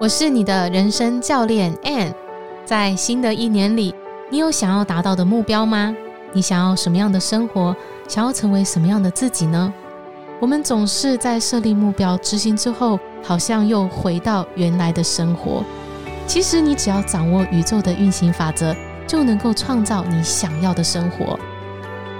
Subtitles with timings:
[0.00, 2.14] 我是你的人生教练 Ann。
[2.64, 3.92] 在新的一年里，
[4.30, 5.92] 你有想要达到的目标吗？
[6.32, 7.74] 你想要什么样的生活？
[8.06, 9.74] 想要成为什么样的自己呢？
[10.38, 15.64] 我们总是在设立目标、执行之后，好像又回到原来的生活。
[16.28, 21.36] 其实，你只要掌握宇宙的运行法则，就能够创造你想要的生活。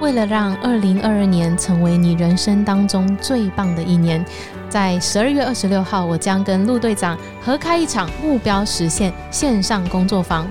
[0.01, 4.25] 为了让二零二二年成为你人生当中最棒的一年，
[4.69, 10.47] 在十二月二十六号，我将跟陆队长合开一场目标实现线上工作坊。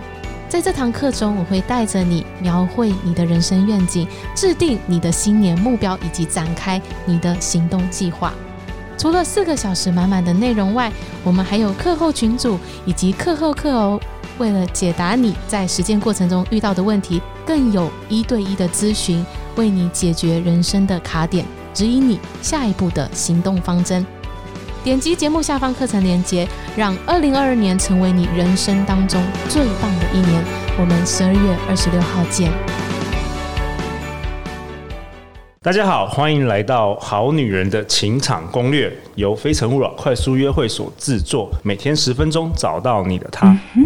[0.50, 8.34] 在这堂课中，我会带着你描绘你的人生愿景，制定你的新年目标，以及展开你的行动计划。
[8.98, 10.92] 除了四个小时满满的内容外，
[11.24, 14.00] 我们还有课后群组以及课后课哦。
[14.40, 19.24] 为了解答你在实践过程中遇到的问题，更有一对一的咨询，
[19.56, 21.46] 为你解决人生的卡点，
[21.78, 24.04] 指引你下一步的行动方针。
[24.84, 30.44] 点击节目下方课程链接，让二零二二年成为你人生当中最棒的一年。
[30.80, 32.52] 我们十二月二十六号见。
[35.62, 43.56] 大家好，欢迎来到《好女人的情场攻略》，由非诚勿扰快速约会所制作，每天十分钟，找到你的他。
[43.76, 43.86] 嗯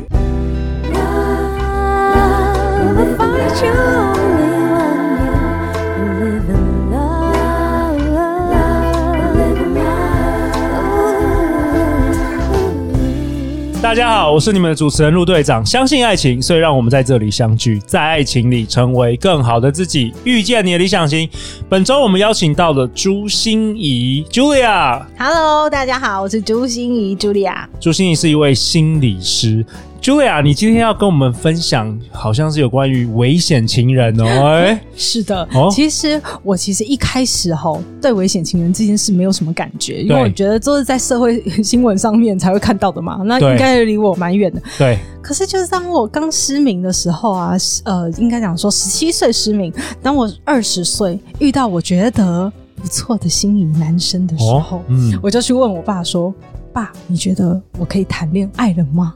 [13.82, 15.66] 大家好，我是你们的主持人陆队长。
[15.66, 21.28] 相信爱情，所以让我们在这里相聚，在爱情里成为更好的自己，遇见你的理想型。
[21.68, 25.02] 本周我们邀请到了朱心怡 Julia。
[25.18, 27.56] Hello，大家好，我是朱心怡 Julia。
[27.80, 29.66] 朱心怡是一位心理师。
[30.02, 34.26] Julia，你今天要跟我们分享，好像是有关于危险情人哦。
[34.50, 37.72] 哎，是的，哦，其实我其实一开始哈
[38.02, 44.60] 对危险情人这件事没有什么感觉，因为我觉得都是在社会新闻上面才会看到的嘛，那应该离我蛮远的。
[44.80, 44.98] 对。
[45.22, 49.72] 可是就是当我刚失明的时候啊，呃，应该讲说十七岁失明，
[50.02, 56.34] 当我二十岁遇到我觉得不错的心仪男生的时候，哦，嗯，我就去问我爸说
[56.74, 59.14] ：“爸，你觉得我可以谈恋爱了吗？”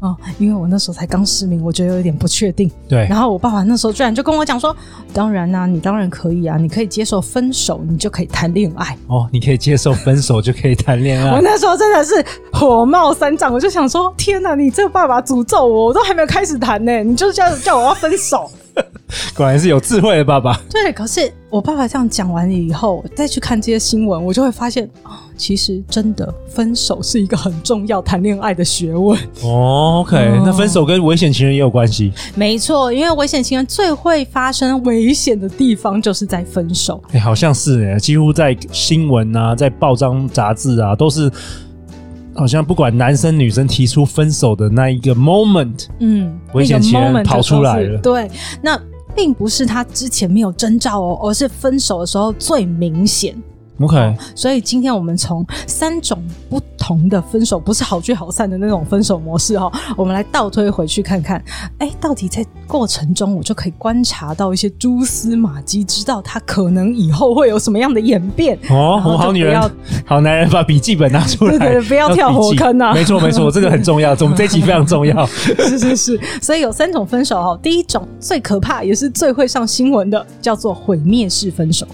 [0.00, 2.70] 哦，因为我那时候才刚失明，我觉得有点不确定。
[2.88, 3.06] 对。
[3.08, 4.76] 然后我爸爸那时候居然就跟我讲说
[5.12, 11.32] ：“当然啦、啊，你当然可以啊，你可以接受分手，你就可以谈恋爱。”哦，你可以接受分手就可以谈恋爱。
[11.36, 18.50] 我那时候真的是火冒三丈，我就想说：“天哪，你这个爸爸诅咒我，我都还没有开始谈呢，你就叫叫我要分手。”
[19.34, 20.60] 果然是有智慧的爸爸。
[20.70, 29.18] 对，可是我爸爸这样讲完以后，再去看这些新闻，我就会发现哦，其实真的分手是一个很重要谈恋爱的学问。
[29.42, 32.12] 哦，OK，哦，那分手跟危险情人也有关系？
[32.34, 37.02] 没错，因为危险情人最会发生危险的地方就是在分手。
[37.12, 41.30] 哎，好像是哎，几乎在新闻啊，在报章杂志啊，都是。
[42.36, 47.98] 好像不管男生女生提出分手的那一个 moment，嗯，危险期跑出来了。
[48.00, 48.30] 对，
[48.62, 48.80] 那
[49.14, 53.34] 并不是他之前没有征兆哦，而是分手的时候最明显。
[53.80, 61.42] OK，哦，所以今天我们从三种不同的分手，不是好聚好散的那种分手模式哈，我们来倒推回去看看，
[61.78, 68.58] 哎，到底在过程中我就可以观察到一些蛛丝马迹，知道他可能以后会有什么样的演变。
[68.70, 69.60] 哦，我好女人，
[70.06, 72.94] 好男人，把笔记本拿出来，对对，不要跳火坑啊！
[72.94, 75.26] 没错没错，这个很重要，我们这一集非常重要。
[75.26, 81.86] 是是是， 所以有三种分手哈，第一种最可怕也是最会上新闻的，叫做毁灭式分手。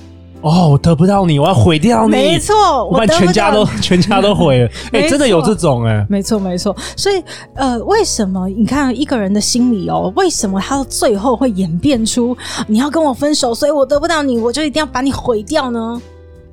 [0.42, 2.10] 哦，我得不到你，我要毁掉你。
[2.10, 4.68] 没错，我把全家都 全家都毁了。
[4.92, 6.06] 哎、欸，真的有这种哎、欸。
[6.08, 7.22] 没错没错，所以
[7.54, 10.12] 呃，为什么你看一个人的心理哦？
[10.16, 12.36] 为什么他到最后会演变出
[12.66, 16.02] 你要跟我分手，所以我得不到你，我就一定要把你毁掉呢？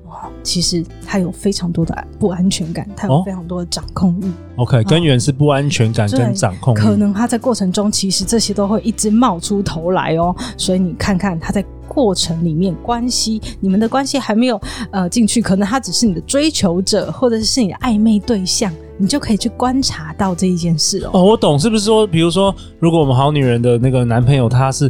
[0.07, 4.25] 哇，其实他有非常多的不安全感，他有非常多的掌控欲。
[4.56, 6.77] 哦、OK，根源是不安全感跟掌控欲。
[6.77, 10.35] 可能他在过程中，其实这些都会一直冒出头来哦。
[10.57, 11.66] 所以你看看他在。
[11.89, 14.61] 过程里面关系，你们的关系还没有
[14.91, 21.09] 呃进去，可能他只是你的追求者，或者是你的暧昧对象，你就可以去观察到这一件事哦。
[21.13, 24.89] 哦，我懂，是不是说，比如说，如果我们好女人的那个男朋友他是。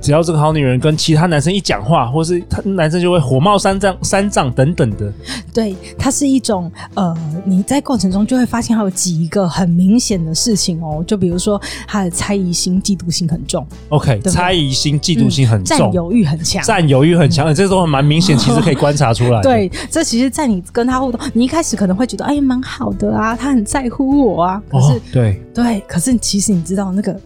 [0.00, 5.12] 只要这个好女人跟其他男生一讲话，或是他男生就会火冒三丈、三丈等等的。
[5.52, 11.02] 对，它是一种呃，你在过程中就会发现，还有几个很明显的事情哦。
[11.06, 13.66] 就比如说，他的猜疑心、嫉妒心很重。
[13.88, 19.40] OK，猜疑心、嫉妒心很重，占有欲很强，占有欲很强，嗯、这都蛮明显，其实可以观察出来。
[19.42, 24.62] 对，这其实，在你跟他互动，你一开始可能会觉得，哎，蛮好的啊，他很在乎我啊。
[24.70, 27.18] 可是，哦、对对，可是其实你知道那个。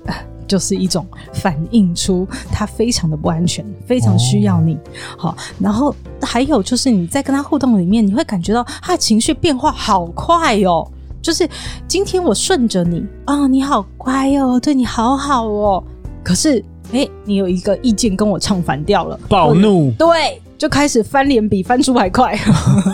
[0.52, 4.76] 就是一种反映出他非常的不安全，非常需要你。
[5.16, 10.92] 好、哦，然后还有就是你在跟他互动里面，你会感觉到他的情绪变化好快哟、哦。
[11.22, 11.48] 就是
[11.88, 15.82] 今天我顺着你啊、哦，你好乖哦，对你好好哦。
[16.22, 16.62] 可是，
[16.92, 22.38] 哎，你有一个意见跟我唱反调了，暴怒，对，就开始翻脸比翻书还快。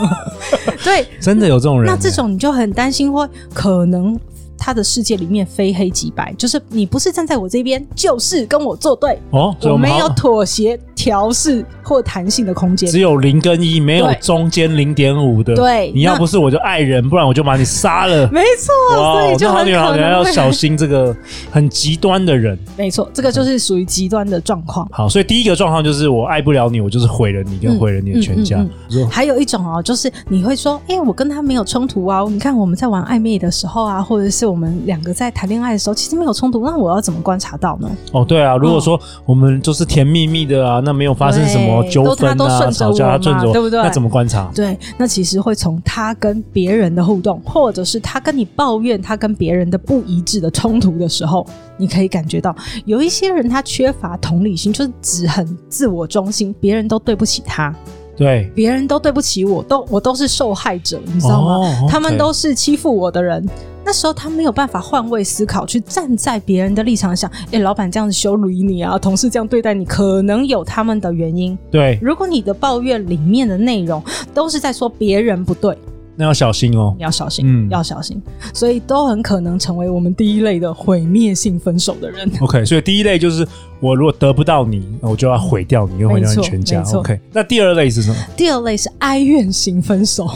[0.84, 1.92] 对，真的有这种人。
[1.92, 4.16] 那这种你就很担心，会可能。
[4.58, 9.56] 他的世界里面非黑即白，就是你不是站在我这边，就是跟我作对哦。
[9.62, 15.54] 我没有妥协、调试或弹性的空间，只有零跟一，没有中间零点五的。
[15.54, 18.28] 对，你要不是我就爱人，不然我就把你杀了。
[18.32, 21.14] 没错，所以就很可能要小心这个
[21.50, 22.58] 很极端的人。
[22.76, 24.88] 没错，这个就是属于极端的状况。
[24.90, 28.56] 好，所以第一个状况就是我爱不了你，我就是毁了你，跟毁了你的全家。
[28.58, 32.24] 嗯嗯嗯、还有一种哦，就是你会说，哎、欸，我跟他没有冲突啊。
[32.28, 37.90] 你看我们在玩暧昧的时候啊，或者是我们两个在谈恋爱的时候，其实没有冲突，那我要怎么观察到呢？
[38.12, 43.80] 哦，对啊，如果说我们就是甜蜜蜜的啊，那没有发生什么纠纷啊、吵架、顺着，对不对？
[43.82, 44.50] 那怎么观察？
[44.54, 51.46] 对，那其实会从他跟别人的互动，或者是他跟你抱怨他跟别人的不一致的冲突的时候，
[51.76, 52.54] 你可以感觉到
[52.84, 57.74] 有一些人他缺乏同理心，就是只很自我中心，别人都对不起他。
[58.16, 61.86] 对，别人都对不起我，都我都是受害者，你知道吗？
[61.88, 63.48] 他们都是欺负我的人。
[63.88, 71.56] 那时候他没有办法换位思考，去站在别人的立场想，哎，老板这样子羞辱你啊，同事这样对待你，可能有他们的原因。
[71.70, 74.04] 对，如果你的抱怨里面的内容
[74.34, 75.74] 都是在说别人不对。
[76.16, 78.20] 那要小心哦，要小心，嗯，要小心，
[78.52, 82.30] 所以都很可能成为我们第一类的毁灭性分手的人。
[82.40, 83.46] OK，所以第一类就是
[83.80, 86.82] 我如果得不到你，我就要毁掉你，又毁掉你全家。
[86.92, 88.16] OK，那第二类是什么？
[88.36, 90.30] 第二类是哀怨型分手。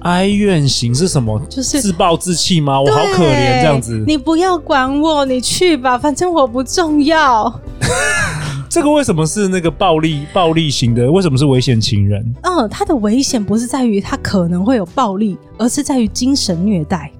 [0.00, 1.40] 哀怨型是什么？
[1.48, 2.80] 就是自暴自弃吗？
[2.80, 4.02] 我好可怜这样子。
[4.06, 7.52] 你不要管我，你去吧，反正我不重要。
[8.68, 11.10] 这个为什么是那个暴力暴力型的？
[11.10, 12.22] 为什么是危险情人？
[12.42, 17.10] 嗯，他的危险不是在于他可能会有暴力，而是在于精神虐待。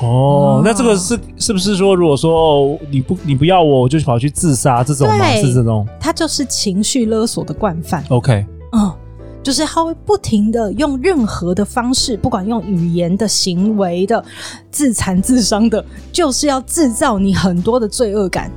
[0.00, 5.24] 哦，那这个是是不是说，如果说哦，你不你不要我，我就跑去自杀这种吗？
[5.36, 5.86] 是这种？
[6.00, 8.04] 他就是情绪勒索的惯犯。
[8.08, 8.92] OK，嗯，
[9.42, 14.22] 就是他会不停的用任何的方式，不管用语言的、行为的、
[14.70, 18.50] 自残自伤的，就是要制造你很多的罪恶感。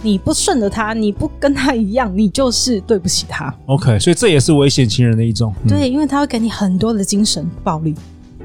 [0.00, 3.52] 你不顺着他，你不跟他一样，你就是对不起他。
[3.66, 5.52] OK，所以这也是危险情人的一种。
[5.64, 7.94] 嗯、对，因为他会给你很多的精神暴力。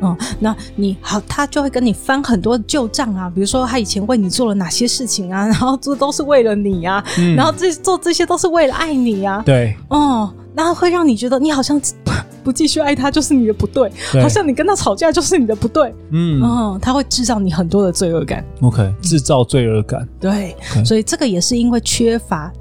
[0.02, 9.44] 嗯，那你好，他就会跟你翻很多旧账啊，比如说他以前为你做了哪些事情啊， 然后这都是为了你啊，嗯、然后这做这些都是为了爱你啊。
[9.46, 11.82] 对，哦、嗯，那会让你觉得你好像。
[12.44, 15.96] 不继续爱他就是你的不对，对，好像你跟他吵架就是你的不对。
[16.12, 18.44] 嗯，嗯，他会制造你很多的罪恶感。
[18.60, 20.06] OK，制造罪恶感。
[20.20, 20.84] 对，okay.
[20.84, 22.52] 所以这个也是因为缺乏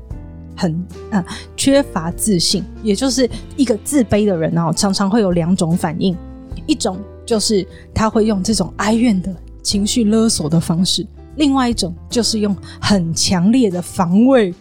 [0.56, 0.73] 很
[1.11, 1.25] 啊、呃、
[1.56, 6.17] 缺乏自信，也就是一个自卑的人哦，常常会有两种反应，
[6.65, 6.97] 一种
[7.27, 9.35] 就是他会用这种哀怨的
[9.65, 11.05] 情绪勒索的方式，
[11.35, 14.55] 另外一种就是用很强烈的防卫、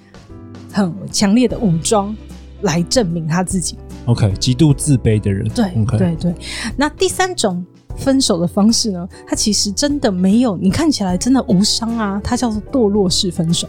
[0.74, 2.18] 很强烈的武装
[2.62, 3.78] 来证明他自己。
[4.06, 5.48] OK，极度自卑的人。
[5.50, 5.98] 对，okay.
[5.98, 6.36] 对对。
[6.76, 7.64] 那第三种
[7.98, 9.08] 分手的方式呢？
[9.28, 12.20] 它其实真的没有，你看起来真的无伤啊。
[12.24, 13.68] 它叫做堕落式分手。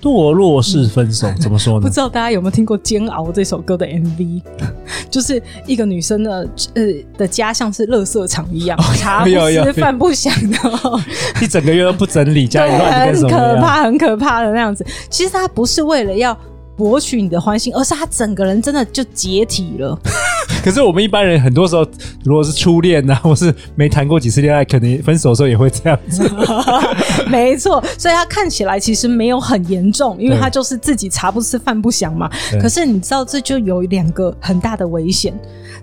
[0.00, 1.80] 堕落式分手、嗯、 怎么说呢？
[1.80, 4.40] 不知道大家有没有听过《煎熬》这首歌的 MV？
[5.10, 6.82] 就是一个女生的呃
[7.18, 10.58] 的家像是垃圾场一样，茶不思饭不想的，
[11.42, 14.86] 一整个月都不整理，家里乱很可怕，很可怕的那样子。
[15.10, 16.38] 其实她不是为了要。
[16.76, 19.98] 博取你的欢心，而是他整个人真的就解体了。
[20.62, 21.86] 可是我们一般人很多时候，
[22.24, 26.28] 如果是初恋啊，或是没谈过几次恋爱，可能分手的时候也会这样子。
[27.30, 32.28] 没错，所以他看起来其实没有很严重，因为他就是自己茶不思饭不想嘛。
[32.60, 35.32] 可是你知道，这就有两个很大的危险。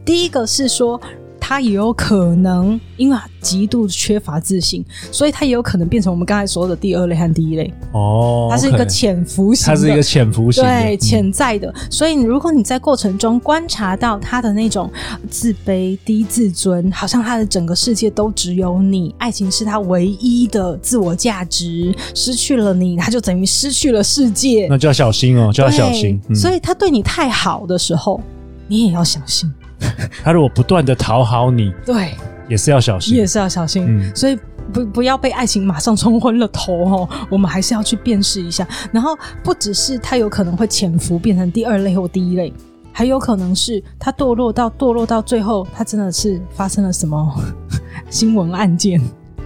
[0.05, 0.99] 第一个是说。
[1.45, 4.81] 他也有可能因为极度缺乏自信，
[5.11, 7.71] 所以他也有可能变成我们刚才说的第二类和第一类。
[7.91, 11.71] 哦，他是一个潜伏型的，他是一个潜伏型的，对，潜在的。
[11.89, 14.89] 所以，如果你在过程中观察到他的那种
[15.29, 24.67] 自卑、低自尊，好像他的整个世界都只有你，爱情是他唯一的自我价值，失去了你，他就等于失去了世界。
[24.69, 26.21] 那就要小心哦，就要小心。
[26.29, 28.21] 嗯，所以，他对你太好的时候，
[28.69, 29.53] 你也要小心。
[30.23, 32.15] 他如果不断的讨好你，对，
[32.47, 33.85] 也是要小心，也是要小心。
[33.87, 34.37] 嗯，所以
[34.71, 37.09] 不不要被爱情马上冲昏了头哦。
[37.29, 38.67] 我们还是要去辨识一下。
[38.91, 42.53] 然后不只是他有可能会潜伏变成第二类或第一类，
[42.91, 47.41] 还有可能是他堕落到堕落到最后，他真的是发生了什么
[48.09, 49.01] 新闻案件？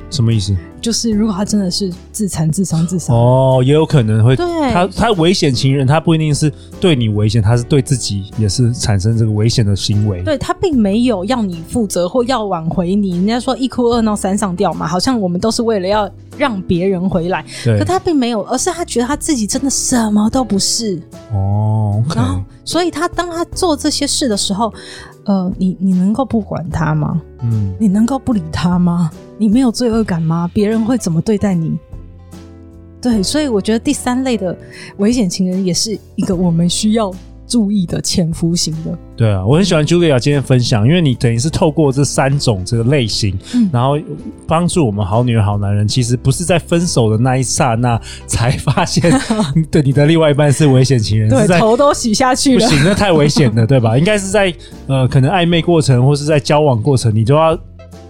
[0.10, 0.56] 什么意思？
[0.88, 4.38] 就是如果他真的是自残、自伤、自杀，哦，也有可能会。
[4.38, 10.24] 对，他他危险情人，他不一定是对你危险，他是对自己也是产生这个危险的行为。
[10.24, 13.18] 对，他并没有要你负责或要挽回你。
[13.18, 21.02] 人家说一哭二闹三上吊嘛，好像我们都是为了要让别人回来，可他并没有，而是他觉得他自己真的什么都不是。
[21.34, 24.74] 哦，okay，然后所以他当他做这些事的时候。
[25.28, 27.22] 呃，你你能够不管他吗？
[27.42, 29.12] 嗯，你能够不理他吗？
[29.38, 30.50] 你没有罪恶感吗？
[30.54, 31.78] 别人会怎么对待你？
[33.02, 34.58] 对，所以我觉得第三类的
[35.00, 37.14] 危险情人也是一个我们需要。
[37.48, 43.98] 注意的潜伏型的，对啊，我很喜欢 Julia 今天分享，因为你等于是透过这三种这个类型，嗯、然后
[44.46, 49.10] 帮助我们好女人好男人，其实不是在分手的那一刹那才发现，
[49.72, 53.96] 对你的另外一半是危险情人，对，头都洗下去了，不行，那太危险了，对吧？
[53.98, 54.54] 应该是在
[54.88, 57.58] 呃，可能暧昧过程或是在交往过程，你就要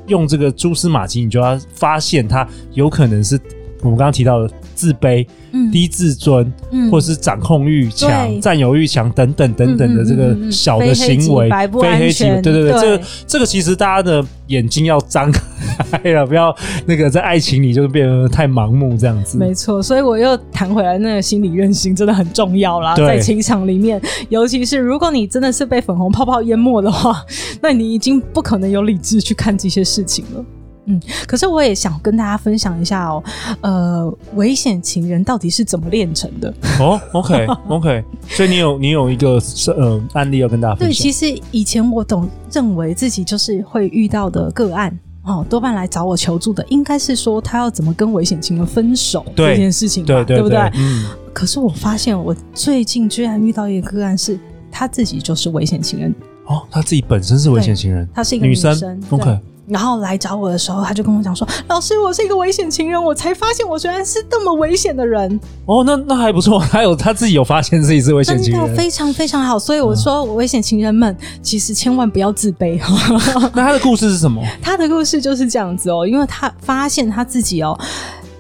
[0.08, 3.40] 用这个蛛丝马迹，你就要发现他有可能是
[3.82, 4.50] 我们刚刚提到的。
[4.78, 11.50] 自卑、嗯、低自尊，嗯、或是掌控欲强、占有欲强等等等等的这个小的行为，
[11.82, 16.56] 非黑即白，对对对，對这个这个其实大家的眼睛要张开了，不要
[16.86, 19.40] 那个在爱情里就变得太盲目这样子。
[19.40, 27.26] 没错，所以我又谈回来，那个心理韧性真的很重要啦，在情场里面，尤其是如果你真的是被粉红泡泡淹没的话，
[27.62, 30.46] 那你已经不可能有理智去看这些事情了。
[30.88, 33.24] 嗯，可是我也想跟大家分享一下哦，
[33.62, 36.54] 呃，危险情人到底是怎么炼成的？
[36.80, 38.04] 哦，OK，OK.
[38.30, 39.38] 所以你有你有一个
[39.76, 40.90] 呃案例要跟大家分享。
[40.90, 50.58] 对，其实以前我总认为自己就是会遇到的个案哦，多半来找我求助的，应该是说他要怎么跟危险情人分手这件事情吧，对，对，对，对，对不对？
[50.82, 51.06] 嗯。
[51.34, 54.40] 可是我发现我最近居然遇到一个个案，是
[54.72, 56.16] 他自己就是危险情人
[56.46, 59.38] 哦，他自己本身是危险情人，他是一个女生，OK。
[59.68, 69.60] 然后来找我的时候，他就跟我讲说：“老师，我是一个危险情人，我才发现我居然是这么危险的人。”哦，那那还不错，还有他自己有发现自己是危险情人，真的非常非常好。
[69.60, 72.80] 所以我说，我危险情人们其实千万不要自卑。
[73.54, 74.42] 那他的故事是什么？
[74.64, 77.78] 他的故事就是这样子哦，因为他发现他自己哦，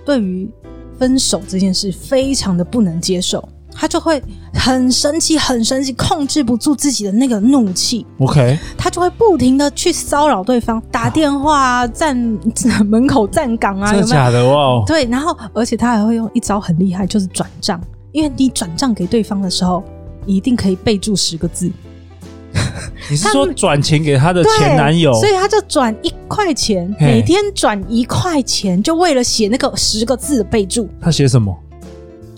[0.05, 0.49] 对于
[0.97, 3.47] 分手这件事非常的不能接受。
[3.79, 4.21] 他就会
[4.53, 8.03] 很生气，很生气，控制不住自己的那个怒气。
[8.19, 12.17] OK，他就会不停的去骚扰对方，打电话啊， 站
[12.87, 14.53] 门口站岗啊，真的假的哇？
[14.55, 17.79] 哦，对，然后而且他还会用一招很厉害，就是转账。
[18.11, 19.83] 因为你转账给对方的时候，
[20.25, 21.71] 你一定可以备注十个字。
[23.11, 25.13] 你是说转钱给他的前男友？
[25.21, 30.89] 所以他就转一块钱，每天转一块钱，就为了写那个十个字的备注。
[30.99, 31.55] 他写什么？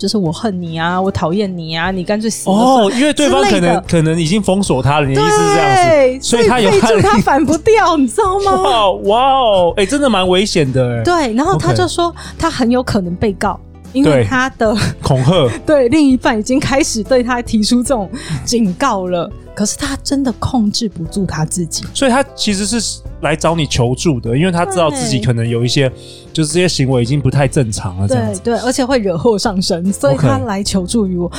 [0.00, 2.90] 就是我恨你啊，我讨厌你啊，你干脆死哦！
[2.94, 8.52] 因为对方可能可能已经封锁他了，你的意思是这样子，所以他有他反不掉，你知道吗？
[8.64, 9.74] 哇哇哦！
[9.76, 11.02] 哎、欸，真的蛮危险的欸。
[11.04, 13.60] 对，然后他就说他很有可能被告，
[13.92, 18.08] 因为他的恐吓， 对另一半已经开始对他提出这种
[18.46, 19.30] 警告了。
[19.54, 25.90] 可是他真的控制不住他自己，所以他其实是来找你求助的，因为他知道自己可能有一些，
[26.32, 28.26] 就是这些行为已经不太正常了，这样。
[28.26, 31.30] 对对，而且会惹祸上身，所以他来求助于我。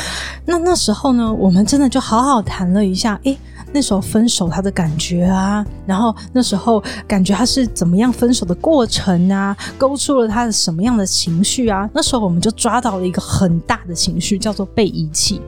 [0.45, 3.35] 那那时候呢，我们真的就好好谈了一下，诶，
[3.73, 11.89] 那时候分手他的感觉啊，然后那时候感觉他是怎么样分手的过程啊，勾出了他的什么样的情绪啊？
[11.93, 15.41] 那时候我们就抓到了一个很大的情绪，叫做被遗弃。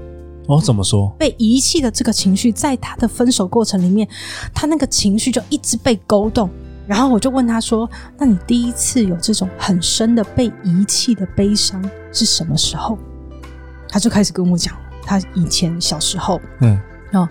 [0.48, 1.08] 哦，怎么说？
[1.18, 4.08] 被遗弃的这个情绪，在他的分手过程里面，
[4.54, 6.50] 他那个情绪就一直被勾动。
[6.86, 11.82] 然后我就问他说：“那你第一次有这种很深的被遗弃的悲伤
[12.12, 12.98] 是什么时候？”
[13.88, 16.78] 他就开始跟我讲，他以前小时候，嗯。
[17.14, 17.28] 哦，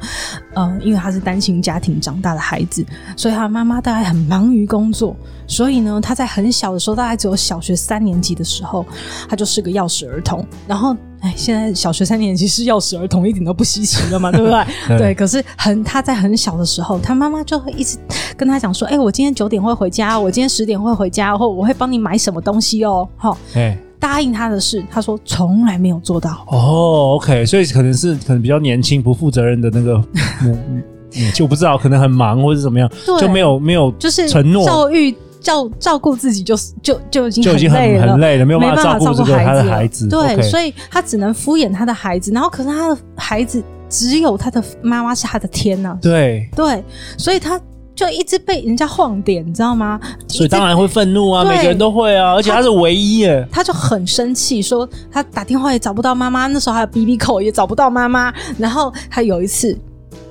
[0.55, 2.85] 呃，因为他是单亲家庭长大的孩子，
[3.17, 8.87] 所以他妈妈大概很忙于工作，所以呢，他在很小的时候，大概只有小学三年级的时候，
[9.29, 10.47] 他就是个钥匙儿童。
[10.67, 14.65] 然后，哎，现在小学三年级是钥匙儿童一点都不稀奇了嘛，对不对？
[14.89, 15.15] 对，对。
[15.15, 17.99] 可是很他在很小的时候，他妈妈就会一直
[18.37, 23.77] 跟他讲说：“哎，我今天九点会回家，我今天十点会回家，或我会帮你买什么东西哦。”好，哎。
[24.03, 26.45] 答应他的事，他说从来没有做到。
[26.49, 30.05] 哦，OK，所以可能是可能比较年轻、不负责任的那个，
[30.43, 30.83] 嗯，
[31.33, 32.91] 就不知道可能很忙或者怎么样，
[33.21, 40.09] 就没有没有就是承诺教育照照顾自己就，就就就已经就已经很很累了，没有办法照顾这个他的孩子。
[40.09, 45.99] 对、所以他只能敷衍他的孩子，然后可是他的孩子只有他的妈妈是他的天呐、啊。
[46.03, 46.83] 对对，
[47.17, 47.61] 所以他。
[47.95, 50.01] 就一直被人家晃点，你知道吗？
[50.29, 53.47] 所以当然会愤怒啊，每个人都会啊，而且他是唯一耶。
[53.51, 58.33] 他就很生气，说他打电话也找不到妈妈，那时候还有 BB Call 也找不到妈妈。
[58.59, 59.79] 然后他有一次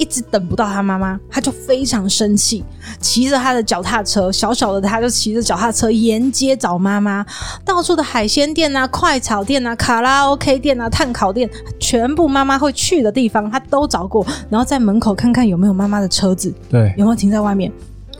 [0.01, 2.63] 一直等不到他妈妈，他就非常生气，
[3.00, 7.24] 骑着他的脚踏车，小小的他就骑着脚踏车沿街找妈妈，
[7.63, 11.48] 到处的海鲜店啊、快炒店啊、卡拉 OK 店啊、炭烤店，
[11.79, 17.72] 全部妈妈会去的地方，他都找过，然后在门口看看有没有妈妈的车子，对，有没有停在外面。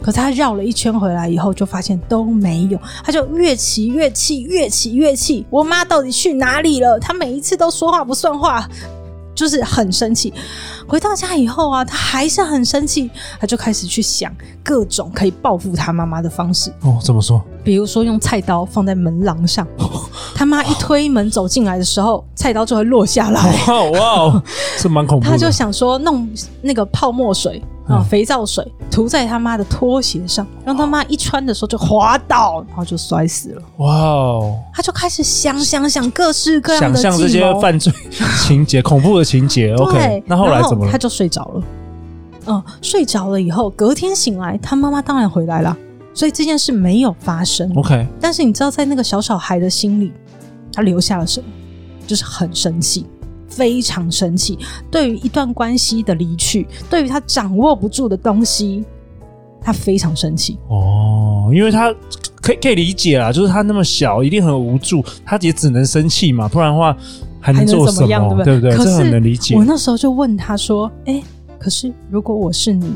[0.03, 5.43] 可是他绕了一圈回来以后，就发现都没有，他就越骑越气，越骑越气。
[5.50, 7.00] 我妈到底去哪里了？
[7.00, 8.67] 他每一次都说话不算话，
[9.35, 10.33] 就是很生气。
[10.88, 13.09] 回到家以后啊，他还是很生气，
[13.39, 14.31] 他就开始去想
[14.63, 16.71] 各种可以报复他妈妈的方式。
[16.81, 17.41] 哦，怎么说？
[17.63, 19.65] 比如说用菜刀放在门廊上，
[20.35, 23.65] 他妈一推门走进来的时候，菜刀就会落下来。
[23.67, 24.43] 哇哇，
[24.77, 25.31] 是蛮恐怖的。
[25.31, 26.27] 他就想说弄
[26.61, 27.61] 那个泡沫水。
[27.88, 28.05] 啊、哦！
[28.07, 33.61] 肥皂水涂在他妈的拖鞋上，让他妈一穿的时候就滑倒，然后就摔死了。
[33.77, 34.59] 哇哦！
[34.73, 37.91] 他就开始想想想各式各样的想象这些犯罪
[38.39, 39.73] 情节、恐怖的情节。
[39.81, 40.91] OK，那后来怎么了？
[40.91, 41.63] 他就睡着了。
[42.47, 45.75] 嗯，睡着了以后，隔天醒来，他妈妈当然回来了，
[46.13, 47.71] 所以这件事没有发生。
[47.75, 50.11] OK，但是你知道，在那个小小孩的心里，
[50.73, 51.47] 他留下了什么？
[52.07, 53.05] 就是很生气。
[53.51, 54.58] 非常生气，
[54.89, 58.84] 对于一段关系的离去，对于他掌握不住的东西，
[59.62, 60.58] 他非常生气。
[60.70, 61.93] 哦，因为他
[62.41, 66.96] 可以可以理解啦，就是他那么小，一定很无助，他也只能生气嘛，不然的话
[67.39, 68.43] 还能做什么？
[68.43, 68.72] 对不对？
[68.72, 69.55] 可是这很能理解。
[69.55, 71.22] 我那时候就问他说：“哎，
[71.60, 72.91] 可是如果我是你，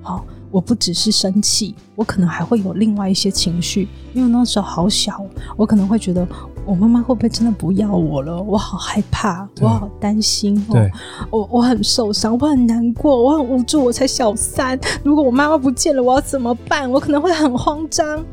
[0.00, 5.22] 好。”我不只是生气，我可能还会有另外一些情绪，因为那时候好小，
[5.54, 6.26] 我可能会觉得
[6.66, 8.42] 我妈妈会不会真的不要我了？
[8.42, 10.90] 我好害怕，我好担心，对，
[11.30, 16.90] 我我很受伤，我很难过，我很无助，我才小三，如果我妈妈不见了，我要怎么办？
[16.90, 18.24] 我可能会很慌张。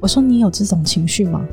[0.00, 1.44] 我说你有这种情绪吗？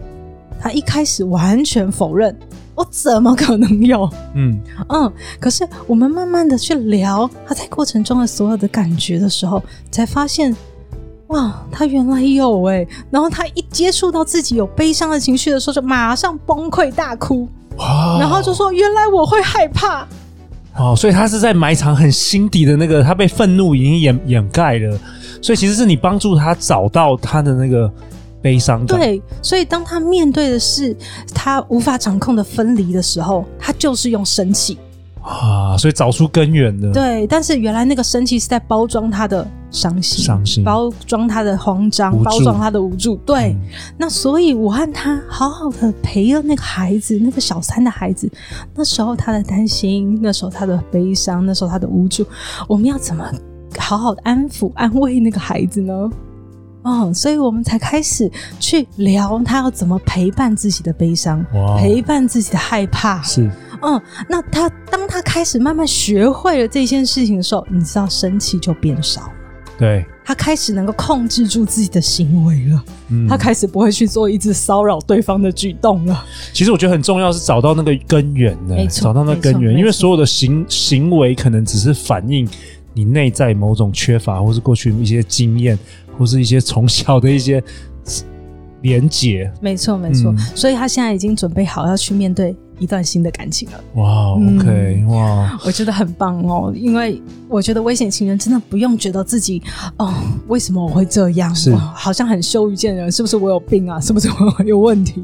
[0.59, 2.37] 他一开始完全否认。
[2.73, 4.09] 我怎么可能有？
[4.33, 4.57] 嗯
[4.87, 9.61] 嗯，可是我们慢慢的去聊他在过程中的所有的感觉的时候，
[9.91, 10.55] 才发现，
[11.31, 12.87] 哇，他原来有哎、欸。
[13.09, 17.47] 然后他一接触到自己有悲伤的情绪的时候，就马上崩溃大哭。
[17.77, 18.17] 哇！
[18.19, 20.07] 然后就说：“原来我会害怕。”
[20.77, 24.97] 哦，所以他是在埋藏很心底的那个，他被愤怒已经掩掩盖了。
[25.41, 27.91] 所以其实是你帮助他找到他的那个。
[28.43, 28.83] 悲伤。
[28.87, 30.97] 对，所以当他面对的是
[31.31, 34.79] 他无法掌控的分离的时候，他就是用生气
[35.21, 36.91] 啊，所以找出根源的。
[36.91, 43.15] 对，但是原来那个生气是在包装他的伤心，伤心，包装他的慌张，包装他的无助。
[43.17, 43.59] 对，嗯、
[43.97, 48.29] 那所以我和他好好的陪了那个孩子，那个小三的孩子，
[48.75, 52.25] 那时候他的担心，那时候他的悲伤，那时候他的无助，
[52.67, 53.23] 我们要怎么
[53.77, 56.09] 好好的安抚、安慰那个孩子呢？
[56.83, 58.27] 哦，所以我们才开始
[58.59, 61.45] 去聊他要怎么陪伴自己的悲伤，
[61.77, 63.21] 陪伴自己的害怕。
[63.21, 63.47] 是，
[63.81, 69.33] 嗯，那他当他开始慢慢学会了这件事情的时候，你知道生气就变少了。
[69.77, 72.83] 对，他开始能够控制住自己的行为了。
[73.09, 76.23] 嗯，他开始不会去做一直骚扰对方的举动了。
[76.53, 82.47] 其实我觉得很重要是找到那个根源的，没错，找到那根源，因为所有的行行为可能只是反映
[82.93, 85.77] 你内在某种缺乏，或是过去一些经验。
[86.19, 87.63] 或是一些从小的一些
[88.83, 93.83] 连结，没错没错，嗯，所以他现在已经准备好要去面对一段新的感情了。
[93.93, 99.61] 哇，OK，哇， 我觉得很棒哦，因为我觉得危险情人真的不用觉得自己
[99.97, 100.11] 哦，
[100.47, 101.53] 为什么我会这样？
[101.55, 103.99] 是，好像很羞于见人，是不是我有病啊？
[104.01, 105.23] 是不是我有问题？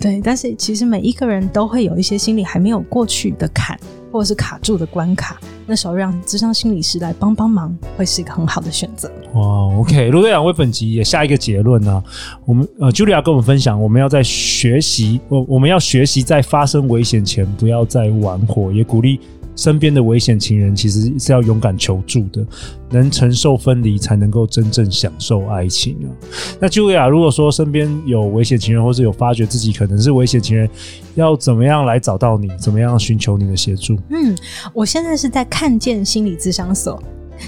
[0.00, 3.78] 对，但是其实每一个人都会有一些心里还没有过去的坎。
[4.16, 9.10] 或是卡住的关卡，那时候让智商心理师来帮帮忙，会是一个很好的选择。
[9.34, 9.42] 哇
[9.78, 12.02] ，OK，路队长为本集也下一个结论呢、
[12.44, 19.20] 我们呃，Julia 跟我们分享，我们要在学习，我我们要学习在发生危险前不要再玩火，也鼓励。
[19.56, 22.46] 身边的危险情人其实是要勇敢求助的，
[22.90, 26.06] 能承受分离，才能够真正享受爱情啊。
[26.60, 30.68] 那 Julia，如果说身边有危险情人，或是有发觉自己可能是危险情人，
[31.14, 32.48] 要怎么样来找到你？
[32.60, 33.96] 怎么样寻求你的协助？
[34.10, 34.36] 嗯，
[34.72, 37.02] 我现在是在看见心理咨商所。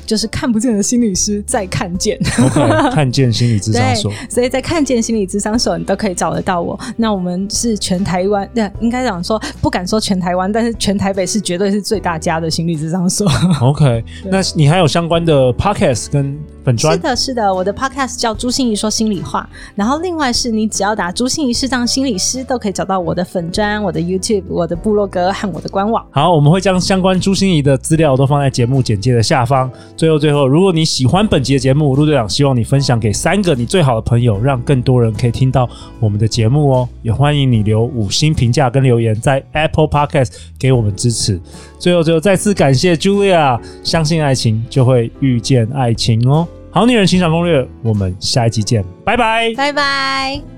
[0.06, 2.60] 就是看不见的心理师在看见，OK，
[2.94, 6.78] 看见心理智商所，所以在看见心理智商所，你都可以找得到我。
[6.96, 13.30] 那我们是全台湾，那，应该讲说不敢说全台湾，但是全台北是绝对是最大家的心理智商所。
[13.60, 16.38] OK， 那你还有相关的 Podcast 跟
[16.68, 16.94] 粉专。
[16.94, 19.48] 是的，是的，我的 podcast 叫朱心怡说心里话。
[19.74, 26.04] 然后另外是你只要打朱心怡视障心理师，都可以找到我的粉专、我的 YouTube、我的部落格和我的官网。
[26.10, 29.70] 好，我们会将相关朱心怡的资料都放在节目简介的下方。
[29.96, 35.66] 最后，最后，如果你喜欢本集的节目，陆队长希望你分享给三个你最好的朋友，让更多人可以听到
[35.98, 36.88] 我们的节目哦。
[37.02, 41.40] 也欢迎你留五星评价跟留言，在 Apple Podcast 给我们支持。
[41.78, 46.46] 最后，最后，再次感谢 Julia，相信爱情就会遇见爱情哦。
[46.78, 50.57] 好女人情场攻略，我们下一集见，拜拜，拜拜。